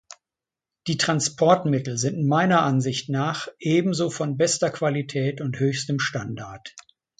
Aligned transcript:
Die 0.87 0.97
Transportmittel 0.97 1.95
sind 1.95 2.25
meiner 2.25 2.63
Ansicht 2.63 3.07
nach 3.09 3.49
ebenso 3.59 4.09
von 4.09 4.35
bester 4.35 4.71
Qualität 4.71 5.41
und 5.41 5.59
höchstem 5.59 5.99
Standard. 5.99 6.73